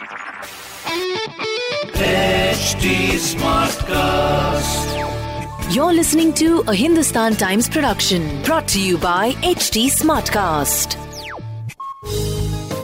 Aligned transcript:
HD. 0.00 0.14
You're 5.70 5.92
listening 5.92 6.32
to 6.34 6.64
a 6.66 6.74
Hindustan 6.74 7.34
Times 7.34 7.68
production 7.68 8.42
brought 8.42 8.66
to 8.68 8.80
you 8.80 8.96
by 8.96 9.32
HT 9.42 9.82
Smartcast. 9.90 10.96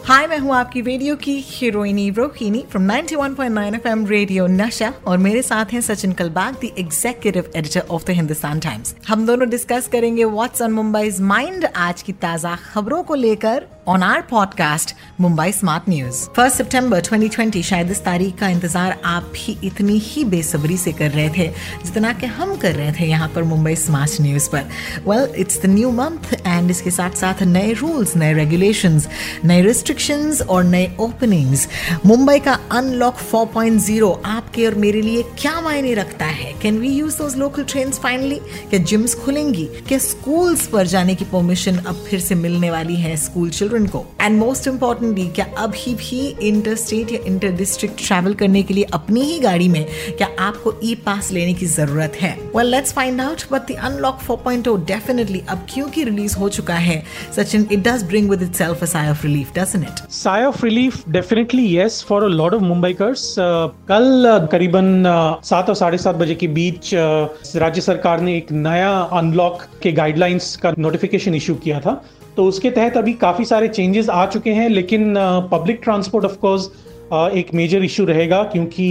हाय 0.08 0.26
मैं 0.26 0.38
हूँ 0.38 0.54
आपकी 0.54 0.80
radio 0.80 1.14
की 1.16 1.34
हीरोइनी 1.46 2.08
Rohini 2.16 2.62
from 2.70 2.90
91.9 2.90 3.74
FM 3.74 4.06
radio 4.06 4.46
Nasha 4.46 4.92
और 5.06 5.18
मेरे 5.18 5.42
साथ 5.42 5.72
हैं 5.72 5.80
Sachin 5.80 6.12
Kalbag 6.20 6.54
the 6.64 6.70
executive 6.78 7.50
editor 7.56 7.86
of 7.90 8.04
the 8.06 8.16
Hindustan 8.18 8.60
Times 8.60 8.94
हम 9.08 9.26
दोनों 9.26 9.48
डिस्कस 9.50 9.88
करेंगे 9.92 10.24
व्हाट्स 10.24 10.62
ऑन 10.62 10.72
मुंबईज 10.72 11.20
माइंड 11.32 11.66
आज 11.76 12.02
की 12.02 12.12
ताज़ा 12.26 12.54
खबरों 12.66 13.02
को 13.02 13.14
लेकर 13.14 13.66
on 13.88 14.02
our 14.02 14.20
podcast 14.20 14.94
Mumbai 15.20 15.52
Smart 15.52 15.88
News 15.88 16.22
first 16.28 16.56
सितंबर 16.56 17.00
2020 17.00 17.62
शायद 17.62 17.90
इस 17.90 18.04
तारीख 18.04 18.38
का 18.38 18.48
इंतज़ार 18.48 18.96
आप 19.04 19.22
भी 19.22 19.56
इतनी 19.64 19.98
ही 19.98 20.24
बेसब्री 20.24 20.76
से 20.76 20.92
कर 20.92 21.10
रहे 21.10 21.28
थे, 21.28 21.46
जितना 21.84 22.12
कि 22.12 22.26
हम 22.26 22.56
कर 22.56 22.74
रहे 22.74 22.92
थे 22.92 23.04
यहाँ 23.04 23.28
पर 23.28 23.42
मुंबई 23.42 23.74
स्मार्ट 23.76 24.20
न्यूज़ 24.20 24.48
पर. 24.50 24.64
Well 25.08 25.28
it's 25.36 25.62
the 25.62 25.66
new 25.66 25.90
month 25.90 26.34
and 26.46 26.70
इसके 26.70 26.90
साथ 26.90 27.10
साथ 27.10 27.42
नए 27.42 27.72
रूल्स 27.72 28.16
नए 28.16 28.32
रेगुलेशंस 28.32 29.08
नए 29.44 29.62
रिस्ट्रिक्शंस 29.62 30.42
और 30.42 30.64
नए 30.64 30.96
ओपनिंग्स 31.00 31.68
मुंबई 32.06 32.38
का 32.38 32.58
अनलॉक 32.72 33.16
4.0 33.34 34.12
आपके 34.24 34.66
और 34.66 34.74
मेरे 34.74 35.02
लिए 35.02 35.22
क्या 35.38 35.60
मायने 35.60 35.94
रखता 35.94 36.24
है? 36.24 36.52
Can 36.62 36.78
we 36.78 36.88
use 36.88 37.18
those 37.18 37.36
local 37.36 37.64
train 37.64 37.90
finally 37.90 38.40
क्या 38.70 38.80
जिम्स 38.80 39.14
खुलेंगी? 39.14 39.64
क्या 39.88 39.98
स्कूल्स 39.98 40.66
पर 40.66 40.86
जाने 40.86 41.14
की 41.14 41.24
परमिशन 41.24 41.76
अब 41.76 42.04
फिर 42.10 42.20
से 42.20 42.34
मिलने 42.34 42.70
वाली 42.70 42.96
है 42.96 43.16
स्कूल 43.16 43.50
चिल्ड्रन 43.50 43.75
चिल्ड्रन 43.76 43.86
को। 43.86 44.04
एंड 44.20 44.38
मोस्ट 44.38 44.66
इम्पॉर्टेंटली 44.68 45.26
क्या 45.36 45.46
अभी 45.58 45.94
भी 45.94 46.20
इंटर 46.48 46.74
स्टेट 46.76 47.12
या 47.12 47.18
इंटर 47.26 47.52
डिस्ट्रिक्ट 47.56 48.06
ट्रैवल 48.06 48.34
करने 48.34 48.62
के 48.62 48.74
लिए 48.74 48.84
अपनी 48.94 49.20
ही 49.22 49.38
गाड़ी 49.40 49.68
में 49.68 49.84
क्या 50.18 50.28
आपको 50.40 50.72
ई 50.84 50.94
पास 51.06 51.30
लेने 51.32 51.54
की 51.54 51.66
ज़रूरत 51.66 52.16
है? 52.20 52.32
Well 52.56 52.66
let's 52.66 52.92
find 52.92 53.20
out 53.20 53.42
but 53.52 53.70
the 53.70 53.76
unlock 53.88 54.20
4.0 54.22 54.76
definitely 54.86 55.42
अब 55.48 55.66
क्योंकि 55.74 56.04
रिलीज़ 56.04 56.36
हो 56.38 56.48
चुका 56.48 56.74
है? 56.74 57.02
Sachin 57.36 57.66
it 57.72 57.78
does 57.88 58.02
bring 58.04 58.30
with 58.30 58.42
itself 58.42 58.82
a 58.82 58.86
sigh 58.86 59.08
of 59.08 59.26
relief 59.26 59.52
doesn't 59.58 59.84
it 59.84 60.10
sigh 60.12 60.44
of 60.44 60.64
relief 60.64 61.08
definitely 61.08 61.66
yes 61.76 62.04
for 62.08 62.24
a 62.24 62.28
lot 62.40 62.54
of 62.54 62.62
Mumbaikars 62.62 63.34
कल 63.38 64.06
uh, 64.32 64.50
करीबन 64.52 64.92
uh, 65.04 65.44
सात 65.46 65.68
और 65.68 65.74
साढ़े 65.74 65.98
सात 65.98 66.16
बजे 66.16 66.34
के 66.34 66.46
बीच 66.58 66.94
uh, 66.94 67.56
राज्य 67.56 67.80
सरकार 67.80 68.20
ने 68.20 68.36
एक 68.36 68.52
नया 68.52 68.90
अनलॉक 69.20 69.62
के 69.82 69.92
गाइडलाइंस 69.92 70.56
का 70.56 70.74
नोटिफिकेशन 70.78 71.34
इशू 71.34 71.54
किया 71.54 71.80
था। 71.80 72.02
तो 72.36 72.44
उसके 72.44 72.70
तहत 72.70 72.96
अभी 72.96 73.12
काफ़ी 73.14 73.44
सारे 73.44 73.68
चेंजेस 73.68 74.08
आ 74.08 74.26
चुके 74.26 74.50
हैं, 74.50 74.68
लेकिन 74.68 75.14
पब्लिक 75.52 75.80
ट्रांसपोर्ट 75.84 76.24
ऑफ़ 76.24 76.36
कोर्स 76.38 76.70
एक 77.06 77.52
मेजर 77.54 77.84
इशू 77.84 78.04
रहेगा 78.04 78.42
क्योंकि 78.42 78.86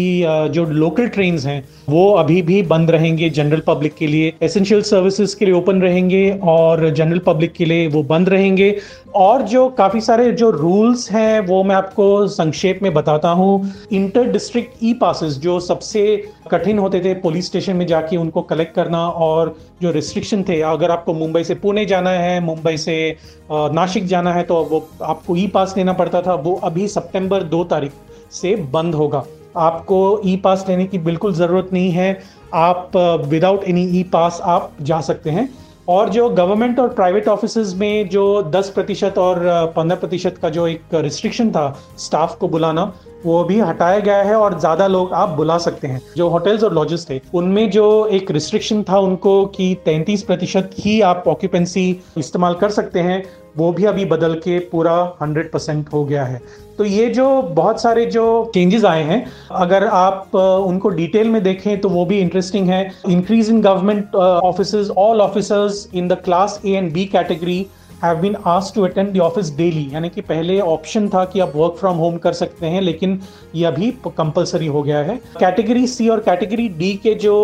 जो 0.52 0.64
लोकल 0.66 1.08
ट्रेन 1.08 1.38
हैं, 1.40 1.64
वो 1.90 2.12
अभी 2.14 2.42
भी 2.42 2.62
बंद 2.64 2.92
रहेंगे 2.92 3.30
जनरल 3.30 3.62
पब्लिक 3.68 3.96
के 3.96 4.08
लिए। 4.08 4.34
एसेंशियल 4.44 4.82
सर्विसेज़ 4.82 5.36
के 5.38 5.46
लिए 5.46 5.54
ओपन 5.54 5.82
रहेंगे 5.82 6.30
और 6.44 6.90
जनरल 6.90 7.20
पब्लिक 7.26 7.54
के 7.54 7.66
लिए 7.66 7.88
वो 7.88 8.04
बंद 8.04 8.30
रहेंगे। 8.30 8.76
और 9.16 9.42
जो 9.42 9.68
काफ़ी 9.70 10.02
सारे 10.02 10.32
जो 10.32 10.50
रूल्स 10.52 11.12
हैं, 11.12 11.40
वो 11.40 11.64
मैं 11.64 11.76
आपको 11.76 12.06
संक्षेप 12.28 12.80
में 12.84 12.94
बताता 12.94 13.30
हूँ। 13.30 13.72
इंटर 13.92 14.32
डिस्ट्रिक्ट 14.32 14.84
ई 14.84 14.94
पासिस 14.94 15.38
जो 15.40 15.60
सबसे 15.60 16.06
कठिन 16.52 16.80
होते 16.80 17.00
थे 17.00 17.14
पुलिस 17.20 17.46
स्टेशन 17.46 17.76
में 17.76 17.86
जाके 17.88 18.18
उनको 18.18 18.42
कलेक्ट 18.44 18.76
करना 18.76 19.08
और 19.10 19.56
जो 19.82 19.92
रिस्ट्रिक्शन 19.92 20.44
थे, 20.44 20.62
अगर 20.64 20.92
आपको 20.92 21.14
मुंबई 21.14 21.44
से 21.44 21.56
पुणे 21.56 21.86
जाना 21.86 22.10
है, 22.10 22.40
मुंबई 22.40 22.78
से 22.78 23.16
नासिक 23.52 24.06
जाना 24.08 24.34
है 24.34 24.44
तो 24.44 24.64
वो 24.64 24.88
आपको 25.04 25.36
ई 25.36 25.48
पास 25.48 25.74
लेना 25.78 25.94
पड़ता 25.94 26.22
था। 26.22 26.34
वो 26.36 26.56
अभी 26.64 26.88
सितंबर 26.88 27.44
दो 27.46 27.64
तारीख 27.66 27.92
से 28.32 28.56
बंद 28.72 28.96
होगा। 28.96 29.24
आपको 29.58 30.22
ई 30.26 30.36
पास 30.38 30.66
लेने 30.70 30.86
की 30.86 30.98
बिल्कुल 31.00 31.34
ज़रूरत 31.34 31.70
नहीं 31.74 31.92
है। 31.92 32.18
आप 32.54 32.92
विदाउट 33.28 33.64
एनी 33.64 33.84
ई 34.00 34.04
पास 34.04 34.40
आप 34.44 34.72
जा 34.82 35.00
सकते 35.02 35.30
हैं। 35.30 35.50
और 35.90 36.10
जो 36.10 36.28
गवर्नमेंट 36.30 36.80
और 36.80 36.88
प्राइवेट 36.90 37.28
ऑफ़िस 37.28 37.74
में 37.76 38.10
जो 38.10 38.42
10 38.52 38.70
प्रतिशत 38.70 39.18
और 39.18 39.40
15 39.76 39.96
प्रतिशत 39.96 40.38
का 40.42 40.50
जो 40.50 40.66
एक 40.68 40.94
रिस्ट्रिक्शन 40.94 41.52
था 41.52 41.68
स्टाफ 41.98 42.36
को 42.38 42.48
बुलाना, 42.48 42.92
वो 43.26 43.44
भी 43.44 43.60
हटाया 43.60 44.00
गया 44.00 44.22
है 44.24 44.36
और 44.36 44.58
ज़्यादा 44.60 44.88
लोग 44.88 45.14
आप 45.14 45.30
बुला 45.30 45.58
सकते 45.58 45.88
हैं। 45.88 46.02
जो 46.18 46.30
होटल्स 46.30 46.64
और 46.64 46.74
लॉजेस 46.74 47.06
थे, 47.10 47.20
उनमें 47.34 47.70
जो 47.72 48.06
एक 48.08 48.32
रिस्ट्रिक्शन 48.32 48.84
था 48.84 49.00
उनको 49.00 49.46
कि 49.48 49.74
33 49.86 50.24
प्रतिशत 50.24 50.72
ही 50.80 51.00
आप 51.04 51.24
ऑक्यूपेंसी 51.28 51.90
इस्तेमाल 52.18 52.54
कर 52.54 52.70
सकते 52.72 53.00
हैं। 53.00 53.24
वो 53.58 53.72
भी 53.72 53.86
अभी 53.86 54.06
बदल 54.06 54.34
के 54.36 54.58
पूरा 54.72 54.96
100 55.22 55.52
परसेंट 55.54 55.90
हो 55.94 56.04
गया 56.06 56.24
है। 56.26 56.42
तो 56.78 56.86
ये 56.86 57.08
जो 57.10 57.42
बहुत 57.42 57.82
सारे 57.82 58.06
जो 58.06 58.52
चेंजेस 58.54 58.86
आए 58.86 59.04
हैं, 59.04 59.26
अगर 59.54 59.86
आप 59.88 60.36
उनको 60.36 60.90
डिटेल 60.90 61.30
में 61.30 61.42
देखें 61.44 61.80
तो 61.82 61.90
वो 61.90 62.06
भी 62.06 62.20
इंटरेस्टिंग 62.20 62.70
है। 62.70 62.92
Increase 63.10 63.50
in 63.50 63.62
government 63.62 64.16
officers 64.16 64.90
all 64.98 65.22
officers 65.22 65.88
in 65.94 66.08
the 66.08 66.18
class 66.26 66.60
A 66.66 66.72
and 66.72 66.92
B 66.94 67.06
category 67.06 67.66
have 68.04 68.18
been 68.18 68.36
ask 68.48 68.76
to 68.76 68.82
attend 68.84 69.14
the 69.14 69.20
office 69.20 69.56
daily 69.58 69.88
यानी 69.94 70.10
कि 70.10 70.22
पहले 70.22 70.60
ऑप्शन 70.62 71.08
था 71.10 71.24
कि 71.26 71.40
आप 71.40 71.52
वर्क 71.56 71.76
फ्रॉम 71.80 71.98
होम 71.98 72.18
कर 72.18 72.34
सकते 72.34 72.66
हैं, 72.66 72.82
लेकिन 72.82 73.20
ये 73.56 73.66
अभी 73.66 73.92
कंपलसरी 74.08 74.68
हो 74.68 74.82
गया 74.84 75.00
है। 75.00 75.16
कैटेगरी 75.40 75.86
सी 75.88 76.10
और 76.10 76.20
कैटेगरी 76.20 76.68
डी 76.70 76.94
के 77.04 77.14
जो 77.16 77.36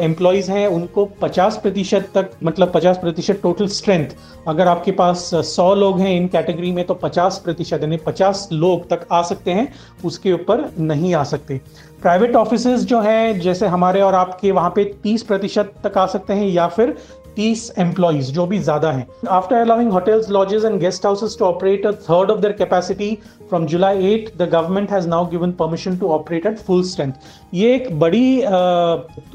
एम्प्लॉयज़ 0.00 0.50
हैं, 0.50 0.66
उनको 0.68 1.04
50 1.22 1.56
प्रतिशत 1.56 2.10
तक 2.14 2.30
मतलब 2.44 2.72
50 2.72 2.98
प्रतिशत 2.98 3.40
टोटल 3.42 3.66
स्ट्रेंथ 3.68 4.14
अगर 4.48 4.68
आपके 4.68 4.92
पास 4.92 5.30
100 5.34 5.74
लोग 5.74 6.00
हैं 6.00 6.14
इन 6.16 6.26
कैटेगरी 6.28 6.72
में 6.72 6.84
तो 6.84 6.94
50 6.94 7.38
प्रतिशत, 7.38 7.80
यानी 7.82 7.96
50 7.98 8.48
लोग 8.52 8.88
तक 8.90 9.06
आ 9.12 9.22
सकते 9.22 9.50
हैं, 9.50 9.72
उसके 10.04 10.32
ऊपर 10.32 10.70
नहीं 10.78 11.14
आ 11.14 11.22
सकते। 11.24 11.60
प्राइवेट 12.02 12.36
ऑफ़िस 12.36 12.66
जो 12.66 13.00
हैं, 13.00 13.40
जैसे 13.40 13.66
हमारे 13.66 14.00
और 14.00 14.14
आपके, 14.14 14.50
वहाँ 14.52 14.70
पे 14.70 14.84
30 15.02 15.22
प्रतिशत 15.22 15.72
तक 15.84 15.98
आ 15.98 16.06
सकते 16.06 16.32
हैं, 16.32 16.48
या 16.48 16.66
फिर 16.68 16.96
तीस 17.36 17.70
एम्प्लॉज 17.78 18.30
जो 18.32 18.46
भी 18.46 18.58
ज़्यादा 18.58 18.90
हैं। 18.92 19.06
After 19.30 19.56
allowing 19.56 19.90
hotels 19.92 20.28
lodges 20.30 20.64
and 20.64 20.78
guest 20.80 21.06
houses 21.06 21.36
to 21.38 21.44
operate 21.44 21.86
a 21.86 21.92
third 22.02 22.30
of 22.30 22.40
their 22.40 22.52
capacity 22.54 23.16
from 23.48 23.66
July 23.66 24.12
eight 24.12 24.32
the 24.36 24.48
government 24.52 24.90
has 24.90 25.08
now 25.08 25.26
given 25.30 25.52
permission 25.54 25.96
to 25.98 26.08
operate 26.10 26.46
at 26.46 26.58
full 26.58 26.82
strength 26.84 27.12
ये 27.54 27.74
एक 27.74 27.98
बड़ी 28.00 28.38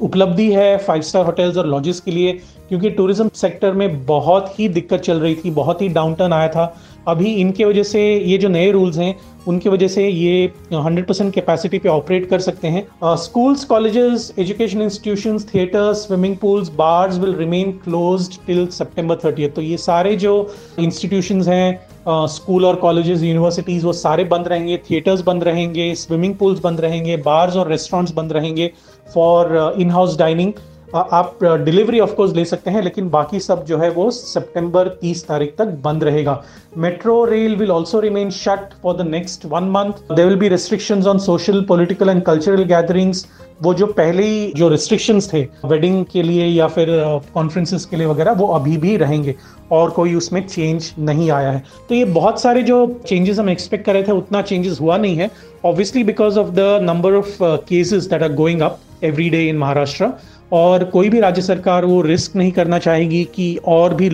उपलब्धि 0.02 0.52
है 0.54 0.78
फाइव 0.78 1.02
स्टार 1.02 1.26
होटल्स 1.26 1.58
और 1.58 1.68
lodges 1.68 2.00
के 2.00 2.12
लिए, 2.12 2.34
क्योंकि 2.70 2.90
tourism 2.92 3.30
sector 3.36 3.74
में 3.74 4.06
बहुत 4.06 4.60
ही 4.60 4.68
दिक्कत 4.70 5.00
चल 5.00 5.20
रही 5.20 5.36
थी, 5.36 5.52
बहुत 5.52 5.82
ही 5.82 5.88
डाउन 5.90 6.34
आया 6.34 6.48
था। 6.48 6.66
अभी 7.08 7.34
इनके 7.34 7.66
वजह 7.66 7.84
से 7.84 8.02
ये 8.18 8.38
जो 8.38 8.50
नए 8.50 8.72
रूल्स 8.72 8.98
हैं, 8.98 9.16
उनकी 9.48 9.70
वजह 9.70 9.88
से 9.88 10.08
ये 10.08 10.52
100 10.74 11.06
परसेंट 11.08 11.34
कैपेसिटी 11.34 11.80
पे 11.80 11.90
ऑपरेट 11.90 12.30
कर 12.30 12.40
सकते 12.40 12.68
हैं। 12.68 13.16
Schools 13.18 13.64
colleges 13.66 14.34
education 14.40 14.82
institutions 14.82 15.48
theatres 15.54 16.06
swimming 16.08 16.36
pools 16.38 16.70
bars 16.78 17.18
will 17.20 17.36
remain 17.36 17.72
close 17.84 18.38
till 18.48 18.66
September 18.68 19.16
30 19.26 19.50
तो 19.56 19.62
ये 19.62 19.78
सारे 19.78 20.16
जो 20.16 20.34
इंस्टीट्यूशंस 20.80 21.48
हैं 21.48 21.88
स्कूल 22.08 22.66
और 22.66 22.76
कॉलेजेस 22.76 23.24
यूनिवर्सिटीज 23.24 23.84
वो 23.84 23.94
सारे 23.94 24.24
बंद 24.24 24.48
रहेंगे। 24.48 24.78
थिएटर्स 24.90 25.22
बंद 25.22 25.44
रहेंगे 25.44 25.94
स्विमिंग 25.96 26.36
पूल्स 26.36 26.60
बंद 26.60 26.82
रहेंगे 26.82 27.18
बार्स 27.26 27.56
और 27.56 27.68
रेस्टोरेंट्स 27.70 28.14
बंद 28.14 28.34
रहेंगे 28.34 28.72
फॉर 29.14 29.76
इन 29.80 29.90
हाउस 29.92 30.18
डाइनिंग 30.18 30.54
आप 30.96 31.44
डिलीवरी 31.44 32.00
ऑफ़ 32.00 32.14
कोर्स 32.14 32.34
ले 32.36 32.46
सकते 32.46 32.72
हैं, 32.72 32.82
लेकिन 32.82 33.10
बाकी 33.10 33.40
सब 33.40 33.66
जो 33.66 33.78
है 33.78 33.90
वो 33.92 34.10
सितंबर 34.12 34.88
30 35.02 35.28
तारीख 35.28 35.54
तक 35.58 35.66
बंद 35.84 36.04
रहेगा। 36.04 36.42
Metro 36.78 37.24
rail 37.26 37.56
will 37.56 37.72
also 37.72 38.00
remain 38.00 38.30
shut 38.30 38.74
for 38.84 38.96
the 38.98 39.08
next 39.08 39.46
one 39.46 39.70
month 39.70 40.16
there 40.16 40.26
will 40.26 40.36
be 40.36 40.50
restrictions 40.50 41.08
on 41.08 41.20
social 41.20 41.62
political 41.62 42.10
and 42.10 42.24
cultural 42.24 42.64
gatherings 42.64 43.26
वो 43.64 43.74
जो 43.74 43.86
पहले 43.86 44.24
ही 44.24 44.52
जो 44.56 44.68
रिस्ट्रिक्शंस 44.70 45.34
थे 45.34 45.42
वेडिंग 45.66 46.06
के 46.06 46.22
लिए 46.24 46.46
या 46.46 46.68
फिर 46.68 46.88
कॉन्फ्रेंसेस 47.34 47.86
के 47.86 47.98
लिए 47.98 48.06
वगैरह, 48.06 48.32
वो 48.32 48.48
अभी 48.48 48.78
भी 48.78 48.96
रहेंगे। 48.98 49.36
और 49.72 49.90
कोई 49.90 50.14
उसमें 50.16 50.42
चेंज 50.48 50.92
नहीं 51.00 51.30
आया 51.32 51.52
है। 51.52 51.64
तो 51.90 51.96
ये 51.96 52.06
बहुत 52.06 52.42
सारे 52.42 52.62
जो 52.64 52.86
चेंजेस 53.08 53.40
हम 53.40 53.50
एक्सपेक्ट 53.50 53.86
कर 53.86 53.94
रहे 53.94 54.04
थे, 54.04 54.12
उतना 54.12 54.42
चेंजेस 54.42 54.78
हुआ 54.82 54.98
नहीं 54.98 55.16
है। 55.16 55.30
Obviously 55.66 56.04
because 56.04 56.40
of 56.40 56.50
the 56.50 56.80
number 56.84 57.14
of 57.14 57.38
cases 57.42 58.06
that 58.06 58.24
are 58.24 58.34
going 58.34 58.62
up 58.62 58.80
every 59.04 59.30
day 59.30 59.48
in 59.48 59.58
Maharashtra 59.58 60.12
और 60.52 60.84
कोई 60.84 61.10
भी 61.10 61.20
राज्य 61.20 61.42
सरकार 61.42 61.86
वो 61.86 62.02
रिस्क 62.02 62.36
नहीं 62.36 62.52
करना 62.52 62.80
चाहेगी 62.80 63.24
कि 63.36 63.56
और 63.68 63.94
भी 63.94 64.10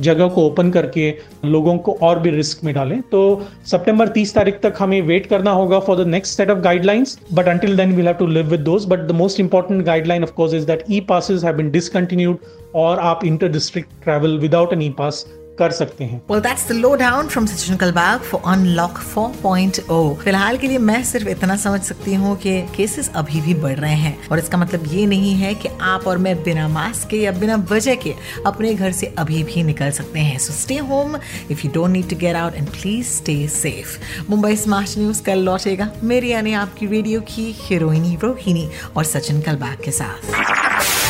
जगह 0.00 0.28
को 0.28 0.46
ओपन 0.46 0.70
करके 0.70 1.10
लोगों 1.44 1.76
को 1.78 1.92
और 2.02 2.18
भी 2.18 2.30
रिस्क 2.30 2.64
में 2.64 2.72
डालें। 2.74 3.00
तो 3.02 3.20
सितंबर 3.66 4.08
30 4.08 4.34
तारीख 4.34 4.60
तक 4.62 4.74
हमें 4.78 5.00
वेट 5.02 5.26
करना 5.26 5.50
होगा 5.50 5.80
for 5.80 6.04
the 6.04 6.06
next 6.08 6.36
set 6.36 6.50
of 6.50 6.58
guidelines 6.58 7.18
but 7.32 7.48
until 7.48 7.76
then 7.76 7.92
we 7.92 8.02
have 8.02 8.14
to 8.14 8.26
live 8.26 8.46
with 8.46 8.60
those 8.60 8.86
but 8.86 8.98
the 8.98 9.10
most 9.10 9.40
important 9.40 9.84
guideline 9.84 10.22
of 10.22 10.32
course 10.32 10.54
is 10.54 10.66
that 10.66 10.84
E 10.90 11.00
passes 11.00 11.44
have 11.44 11.56
been 11.56 11.70
discontinued 11.70 12.38
और 12.74 12.98
आप 12.98 13.24
inter 13.24 13.48
district 13.48 13.90
travel 14.04 14.38
without 14.38 14.72
an 14.72 14.82
E 14.82 14.90
pass 14.98 15.24
कर 15.60 15.70
सकते 15.70 16.04
हैं। 16.04 16.20
Well, 16.30 16.42
that's 16.46 16.66
the 16.70 16.76
lowdown 16.80 17.30
from 17.34 17.48
Sachin 17.52 17.78
Kalbag 17.80 18.26
for 18.30 18.40
Unlock 18.52 19.00
4.0. 19.12 19.98
फ़िलहाल 20.22 20.58
के 20.58 20.68
लिए 20.68 20.78
मैं 20.78 21.02
सिर्फ़ 21.04 21.28
इतना 21.28 21.56
समझ 21.56 21.80
सकती 21.82 22.14
हूँ 22.14 22.36
कि 22.36 22.60
केसेस 22.76 23.10
अभी 23.14 23.40
भी 23.40 23.54
बढ़ 23.54 23.78
रहे 23.78 23.94
हैं। 23.94 24.28
और 24.28 24.38
इसका 24.38 24.58
मतलब 24.58 24.84
ये 24.92 25.06
नहीं 25.06 25.34
है 25.34 25.54
कि 25.54 25.68
आप 25.80 26.06
और 26.06 26.18
मैं 26.18 26.36
बिना 26.42 26.68
मास्क 26.68 27.08
के 27.08 27.16
या 27.16 27.32
बिना 27.32 27.56
वजह 27.70 27.94
के 28.04 28.14
अपने 28.46 28.74
घर 28.74 28.92
से 28.92 29.06
अभी 29.18 29.42
भी 29.44 29.62
निकल 29.62 29.90
सकते 29.90 30.20
हैं। 30.20 30.38
So 30.38 30.52
stay 30.52 30.76
home 30.90 31.16
if 31.50 31.66
you 31.66 31.70
don't 31.74 31.90
need 31.90 32.08
to 32.10 32.16
get 32.16 32.36
out 32.36 32.54
and 32.54 32.68
please 32.70 33.06
stay 33.08 33.36
safe 33.48 33.98
Mumbai 34.30 34.56
Smart 34.56 34.98
News 34.98 35.22
कल 35.22 35.38
लौटेगा। 35.44 35.90
मेरी 36.02 36.32
यानी 36.32 36.54
आपकी 36.54 36.86
रेडियो 36.86 37.20
की 37.30 37.50
हीरोइनी 37.60 38.16
रोहिणी 38.22 38.68
और 38.96 39.04
सचिन 39.04 39.40
कलबाग 39.40 39.84
के 39.84 39.90
साथ। 39.90 41.09